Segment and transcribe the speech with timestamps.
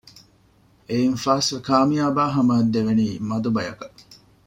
[0.87, 3.97] އެއިން ފާސްވެ ކާމިޔާބާ ހަމައަށް ދެވެނީ މަދުބަޔަކަށް